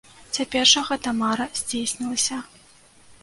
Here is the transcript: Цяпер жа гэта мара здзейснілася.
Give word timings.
Цяпер 0.37 0.63
жа 0.71 0.81
гэта 0.87 1.11
мара 1.19 1.45
здзейснілася. 1.59 2.39